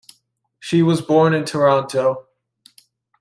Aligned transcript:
She 0.59 0.81
was 0.81 0.99
born 1.03 1.35
in 1.35 1.45
Toronto. 1.45 2.27